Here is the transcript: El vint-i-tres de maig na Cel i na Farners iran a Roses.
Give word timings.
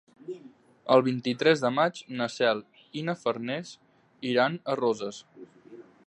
El 0.93 1.03
vint-i-tres 1.07 1.59
de 1.65 1.69
maig 1.75 1.99
na 2.21 2.27
Cel 2.35 2.63
i 3.01 3.03
na 3.09 3.15
Farners 3.25 3.73
iran 4.31 4.57
a 4.75 4.79
Roses. 4.81 5.21